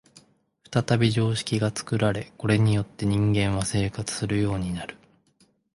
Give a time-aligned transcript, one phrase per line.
[0.71, 4.97] 再び常識が作られ、これによって人間は生活するようになる。